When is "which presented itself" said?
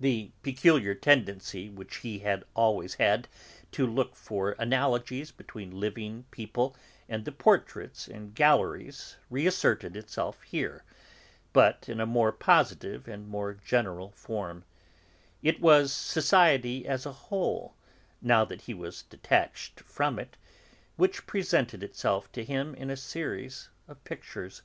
20.96-22.32